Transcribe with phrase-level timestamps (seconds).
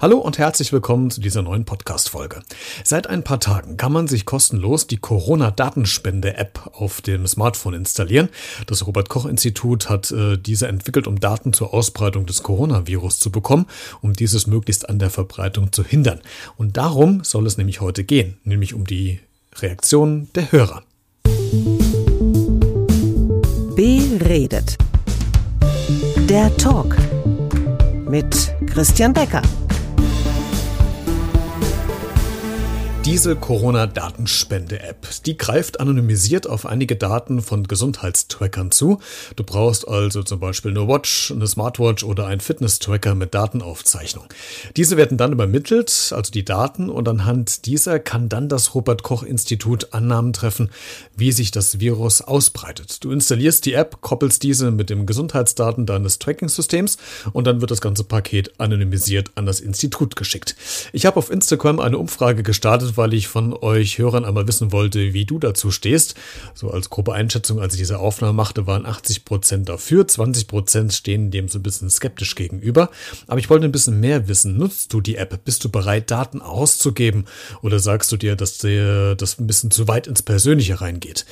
[0.00, 2.42] Hallo und herzlich willkommen zu dieser neuen Podcast-Folge.
[2.82, 8.28] Seit ein paar Tagen kann man sich kostenlos die Corona-Datenspende-App auf dem Smartphone installieren.
[8.66, 13.66] Das Robert-Koch-Institut hat äh, diese entwickelt, um Daten zur Ausbreitung des Coronavirus zu bekommen,
[14.02, 16.20] um dieses möglichst an der Verbreitung zu hindern.
[16.56, 19.20] Und darum soll es nämlich heute gehen, nämlich um die
[19.60, 20.82] Reaktionen der Hörer.
[23.76, 24.76] Beredet.
[26.28, 26.96] Der Talk
[28.08, 29.42] mit Christian Becker.
[33.04, 38.98] Diese Corona-Datenspende-App, die greift anonymisiert auf einige Daten von Gesundheitstrackern zu.
[39.36, 44.24] Du brauchst also zum Beispiel eine Watch, eine Smartwatch oder einen Fitness-Tracker mit Datenaufzeichnung.
[44.76, 50.32] Diese werden dann übermittelt, also die Daten, und anhand dieser kann dann das Robert-Koch-Institut Annahmen
[50.32, 50.70] treffen,
[51.14, 53.04] wie sich das Virus ausbreitet.
[53.04, 56.96] Du installierst die App, koppelst diese mit dem Gesundheitsdaten deines Tracking-Systems
[57.34, 60.56] und dann wird das ganze Paket anonymisiert an das Institut geschickt.
[60.94, 65.12] Ich habe auf Instagram eine Umfrage gestartet, weil ich von euch Hörern einmal wissen wollte,
[65.12, 66.14] wie du dazu stehst.
[66.54, 70.92] So als grobe Einschätzung, als ich diese Aufnahme machte, waren 80 Prozent dafür, 20 Prozent
[70.92, 72.90] stehen dem so ein bisschen skeptisch gegenüber.
[73.26, 74.56] Aber ich wollte ein bisschen mehr wissen.
[74.56, 75.44] Nutzt du die App?
[75.44, 77.26] Bist du bereit, Daten auszugeben?
[77.62, 81.26] Oder sagst du dir, dass dir das ein bisschen zu weit ins Persönliche reingeht?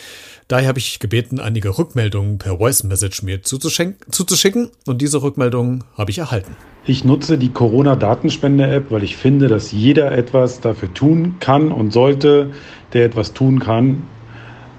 [0.53, 6.11] Daher habe ich gebeten, einige Rückmeldungen per Voice Message mir zuzuschicken und diese Rückmeldungen habe
[6.11, 6.55] ich erhalten.
[6.85, 12.51] Ich nutze die Corona-Datenspende-App, weil ich finde, dass jeder etwas dafür tun kann und sollte,
[12.93, 14.03] der etwas tun kann,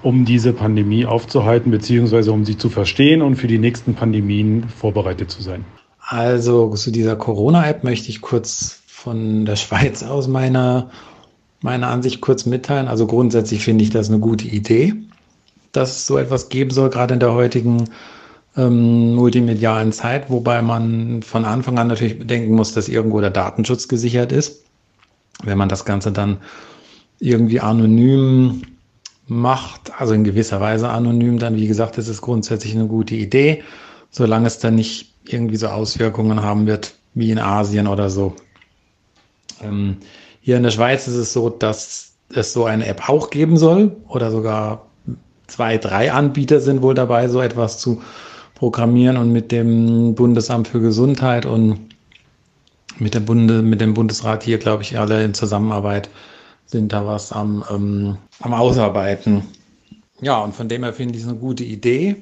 [0.03, 5.31] um diese Pandemie aufzuhalten, beziehungsweise um sie zu verstehen und für die nächsten Pandemien vorbereitet
[5.31, 5.65] zu sein.
[5.97, 10.91] Also zu dieser Corona-App möchte ich kurz von der Schweiz aus meine,
[11.61, 12.87] meine Ansicht kurz mitteilen.
[12.87, 14.93] Also grundsätzlich finde ich das eine gute Idee,
[15.73, 17.89] dass es so etwas geben soll, gerade in der heutigen
[18.55, 23.87] ähm, multimedialen Zeit, wobei man von Anfang an natürlich bedenken muss, dass irgendwo der Datenschutz
[23.87, 24.63] gesichert ist.
[25.43, 26.37] Wenn man das Ganze dann
[27.19, 28.61] irgendwie anonym
[29.27, 33.63] macht, also in gewisser Weise anonym, dann wie gesagt, ist grundsätzlich eine gute Idee,
[34.11, 38.35] solange es dann nicht irgendwie so Auswirkungen haben wird wie in Asien oder so.
[39.61, 39.97] Ähm,
[40.41, 43.95] hier in der Schweiz ist es so, dass es so eine App auch geben soll
[44.07, 44.87] oder sogar
[45.47, 48.01] zwei, drei Anbieter sind wohl dabei, so etwas zu
[48.55, 51.79] programmieren und mit dem Bundesamt für Gesundheit und
[52.99, 56.09] mit, der Bunde, mit dem Bundesrat hier, glaube ich, alle in Zusammenarbeit
[56.65, 59.43] sind da was am, ähm, am Ausarbeiten.
[60.21, 62.15] Ja, und von dem her finde ich es eine gute Idee.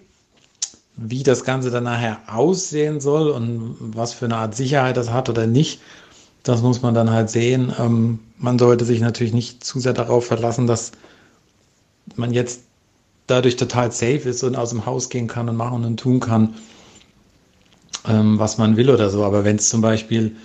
[0.98, 5.30] Wie das Ganze dann nachher aussehen soll und was für eine Art Sicherheit das hat
[5.30, 5.82] oder nicht,
[6.44, 7.74] das muss man dann halt sehen.
[7.80, 10.92] Ähm, man sollte sich natürlich nicht zu sehr darauf verlassen, dass
[12.16, 12.62] man jetzt
[13.32, 16.56] dadurch total safe ist und aus dem Haus gehen kann und machen und tun kann,
[18.08, 19.24] ähm, was man will oder so.
[19.24, 20.36] Aber wenn es zum Beispiel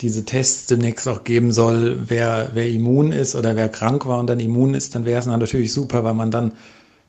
[0.00, 4.28] diese Tests demnächst auch geben soll, wer, wer immun ist oder wer krank war und
[4.28, 6.52] dann immun ist, dann wäre es natürlich super, weil man dann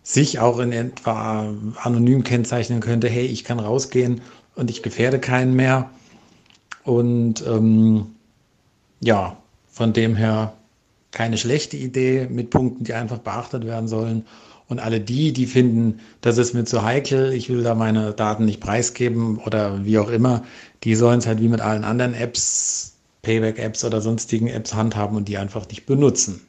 [0.04, 4.22] sich auch in etwa anonym kennzeichnen könnte, hey, ich kann rausgehen
[4.56, 5.90] und ich gefährde keinen mehr.
[6.86, 8.08] Und ähm,
[9.02, 9.36] ja,
[9.70, 10.54] von dem her
[11.12, 14.26] keine schlechte Idee mit Punkten, die einfach beachtet werden sollen.
[14.68, 18.44] Und alle die, die finden, das ist mir zu heikel, ich will da meine Daten
[18.44, 20.44] nicht preisgeben oder wie auch immer,
[20.84, 25.30] die sollen es halt wie mit allen anderen Apps, Payback-Apps oder sonstigen Apps handhaben und
[25.30, 26.42] die einfach nicht benutzen.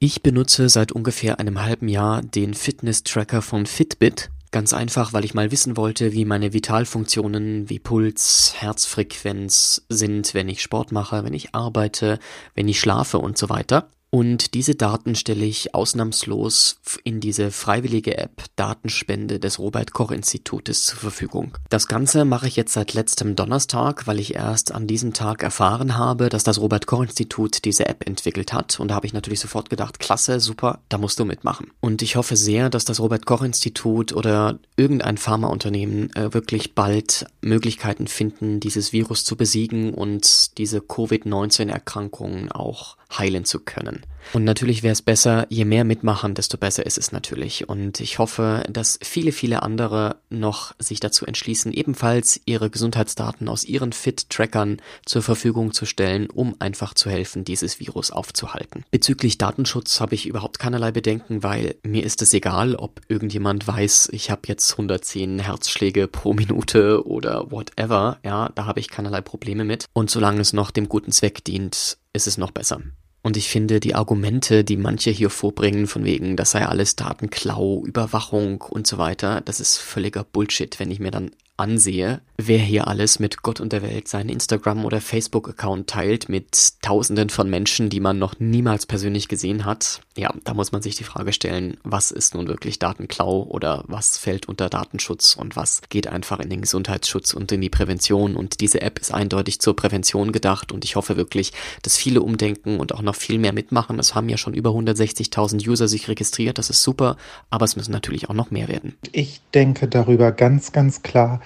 [0.00, 4.30] Ich benutze seit ungefähr einem halben Jahr den Fitness-Tracker von Fitbit.
[4.52, 10.50] Ganz einfach, weil ich mal wissen wollte, wie meine Vitalfunktionen wie Puls, Herzfrequenz sind, wenn
[10.50, 12.18] ich Sport mache, wenn ich arbeite,
[12.54, 13.88] wenn ich schlafe und so weiter.
[14.14, 20.84] Und diese Daten stelle ich ausnahmslos in diese freiwillige App Datenspende des Robert Koch Institutes
[20.84, 21.56] zur Verfügung.
[21.70, 25.96] Das Ganze mache ich jetzt seit letztem Donnerstag, weil ich erst an diesem Tag erfahren
[25.96, 28.78] habe, dass das Robert Koch Institut diese App entwickelt hat.
[28.80, 31.70] Und da habe ich natürlich sofort gedacht, klasse, super, da musst du mitmachen.
[31.80, 37.24] Und ich hoffe sehr, dass das Robert Koch Institut oder irgendein Pharmaunternehmen äh, wirklich bald
[37.40, 44.02] Möglichkeiten finden, dieses Virus zu besiegen und diese Covid-19 Erkrankungen auch heilen zu können.
[44.32, 47.68] Und natürlich wäre es besser, je mehr mitmachen, desto besser ist es natürlich.
[47.68, 53.64] Und ich hoffe, dass viele, viele andere noch sich dazu entschließen, ebenfalls ihre Gesundheitsdaten aus
[53.64, 58.84] ihren Fit-Trackern zur Verfügung zu stellen, um einfach zu helfen, dieses Virus aufzuhalten.
[58.90, 64.10] Bezüglich Datenschutz habe ich überhaupt keinerlei Bedenken, weil mir ist es egal, ob irgendjemand weiß,
[64.12, 68.18] ich habe jetzt 110 Herzschläge pro Minute oder whatever.
[68.24, 69.86] Ja, da habe ich keinerlei Probleme mit.
[69.92, 72.80] Und solange es noch dem guten Zweck dient, ist es noch besser.
[73.22, 77.84] Und ich finde, die Argumente, die manche hier vorbringen, von wegen, das sei alles Datenklau,
[77.86, 82.88] Überwachung und so weiter, das ist völliger Bullshit, wenn ich mir dann ansehe, wer hier
[82.88, 87.90] alles mit Gott und der Welt seinen Instagram- oder Facebook-Account teilt mit Tausenden von Menschen,
[87.90, 91.78] die man noch niemals persönlich gesehen hat, ja, da muss man sich die Frage stellen,
[91.84, 96.50] was ist nun wirklich Datenklau oder was fällt unter Datenschutz und was geht einfach in
[96.50, 98.36] den Gesundheitsschutz und in die Prävention.
[98.36, 101.52] Und diese App ist eindeutig zur Prävention gedacht und ich hoffe wirklich,
[101.82, 103.98] dass viele umdenken und auch noch viel mehr mitmachen.
[103.98, 107.16] Es haben ja schon über 160.000 User sich registriert, das ist super,
[107.50, 108.96] aber es müssen natürlich auch noch mehr werden.
[109.12, 111.40] Ich denke darüber ganz, ganz klar,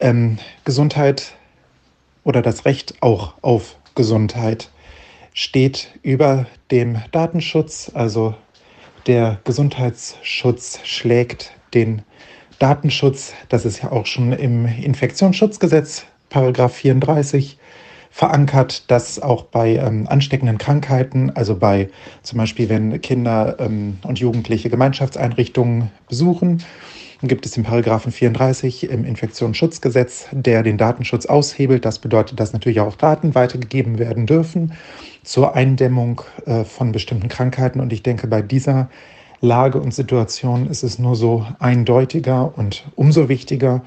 [0.00, 1.34] ähm, Gesundheit
[2.24, 4.70] oder das Recht auch auf Gesundheit
[5.34, 7.90] steht über dem Datenschutz.
[7.94, 8.34] Also
[9.06, 12.02] der Gesundheitsschutz schlägt den
[12.58, 13.32] Datenschutz.
[13.48, 17.58] Das ist ja auch schon im Infektionsschutzgesetz, Paragraph 34
[18.10, 21.88] verankert, dass auch bei ähm, ansteckenden Krankheiten, also bei
[22.22, 26.62] zum Beispiel, wenn Kinder ähm, und Jugendliche Gemeinschaftseinrichtungen besuchen,
[27.22, 31.84] gibt es den Paragraphen 34 im Infektionsschutzgesetz, der den Datenschutz aushebelt.
[31.84, 34.74] Das bedeutet, dass natürlich auch Daten weitergegeben werden dürfen
[35.24, 37.80] zur Eindämmung äh, von bestimmten Krankheiten.
[37.80, 38.88] Und ich denke, bei dieser
[39.40, 43.82] Lage und Situation ist es nur so eindeutiger und umso wichtiger,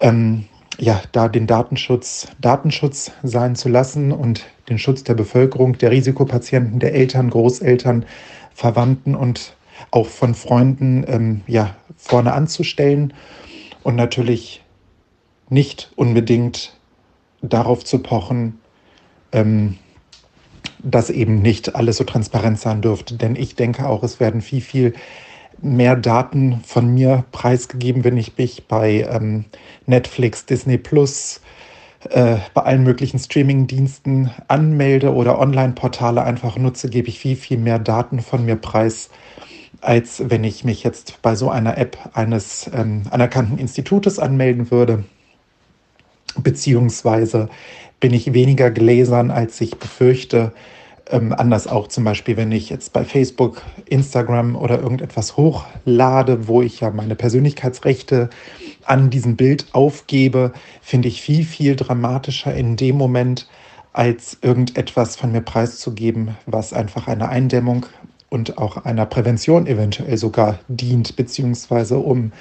[0.00, 0.44] ähm,
[0.78, 6.78] ja, da den Datenschutz Datenschutz sein zu lassen und den Schutz der Bevölkerung, der Risikopatienten,
[6.78, 8.06] der Eltern, Großeltern,
[8.54, 9.54] Verwandten und
[9.90, 13.12] auch von Freunden ähm, ja, vorne anzustellen
[13.82, 14.62] und natürlich
[15.48, 16.76] nicht unbedingt
[17.40, 18.60] darauf zu pochen,
[19.32, 19.78] ähm,
[20.80, 23.16] dass eben nicht alles so transparent sein dürfte.
[23.16, 24.94] Denn ich denke auch, es werden viel, viel
[25.60, 29.44] mehr Daten von mir preisgegeben, wenn ich mich bei ähm,
[29.86, 31.40] Netflix, Disney Plus,
[32.10, 37.78] äh, bei allen möglichen Streaming-Diensten anmelde oder Online-Portale einfach nutze, gebe ich viel, viel mehr
[37.78, 39.10] Daten von mir preis,
[39.80, 45.04] als wenn ich mich jetzt bei so einer App eines ähm, anerkannten Institutes anmelden würde.
[46.36, 47.48] Beziehungsweise
[48.00, 50.52] bin ich weniger gläsern, als ich befürchte.
[51.10, 56.60] Ähm, anders auch zum Beispiel, wenn ich jetzt bei Facebook, Instagram oder irgendetwas hochlade, wo
[56.60, 58.28] ich ja meine Persönlichkeitsrechte
[58.84, 60.52] an diesem Bild aufgebe,
[60.82, 63.48] finde ich viel, viel dramatischer in dem Moment,
[63.92, 67.86] als irgendetwas von mir preiszugeben, was einfach eine Eindämmung
[68.28, 72.32] und auch einer Prävention eventuell sogar dient, beziehungsweise um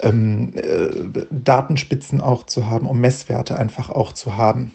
[0.00, 4.72] ähm, äh, Datenspitzen auch zu haben, um Messwerte einfach auch zu haben.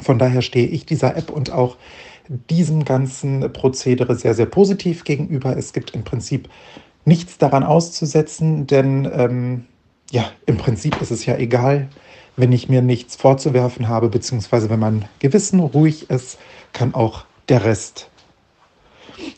[0.00, 1.76] Von daher stehe ich dieser App und auch
[2.28, 5.56] diesem ganzen Prozedere sehr, sehr positiv gegenüber.
[5.56, 6.48] Es gibt im Prinzip
[7.04, 9.64] nichts daran auszusetzen, denn ähm,
[10.10, 11.88] ja, im Prinzip ist es ja egal,
[12.36, 16.38] wenn ich mir nichts vorzuwerfen habe, beziehungsweise wenn mein Gewissen ruhig ist,
[16.72, 18.10] kann auch der Rest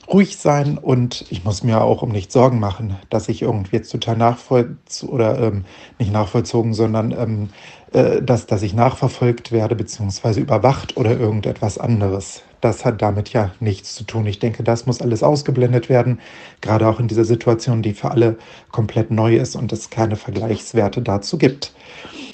[0.09, 3.91] ruhig sein und ich muss mir auch um nichts Sorgen machen, dass ich irgendwie jetzt
[3.91, 5.65] total nachvollzogen oder ähm,
[5.99, 7.49] nicht nachvollzogen, sondern ähm,
[7.93, 12.43] äh, dass, dass ich nachverfolgt werde beziehungsweise überwacht oder irgendetwas anderes.
[12.61, 14.27] Das hat damit ja nichts zu tun.
[14.27, 16.21] Ich denke, das muss alles ausgeblendet werden,
[16.61, 18.37] gerade auch in dieser Situation, die für alle
[18.71, 21.73] komplett neu ist und es keine Vergleichswerte dazu gibt.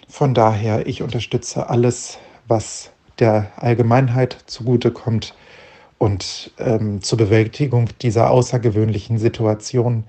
[0.08, 5.34] Von daher, ich unterstütze alles, was der Allgemeinheit zugutekommt
[5.98, 10.04] und ähm, zur Bewältigung dieser außergewöhnlichen Situation,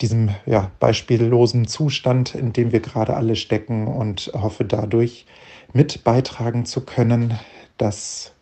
[0.00, 5.26] diesem ja, beispiellosen Zustand, in dem wir gerade alle stecken und hoffe dadurch
[5.72, 7.38] mit beitragen zu können,
[7.78, 8.32] dass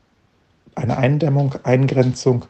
[0.74, 2.44] eine Eindämmung, Eingrenzung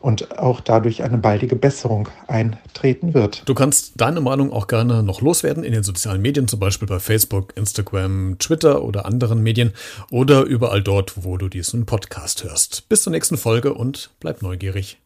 [0.00, 3.42] und auch dadurch eine baldige Besserung eintreten wird.
[3.46, 7.00] Du kannst deine Meinung auch gerne noch loswerden in den sozialen Medien, zum Beispiel bei
[7.00, 9.72] Facebook, Instagram, Twitter oder anderen Medien
[10.10, 12.88] oder überall dort, wo du diesen Podcast hörst.
[12.88, 14.98] Bis zur nächsten Folge und bleib neugierig.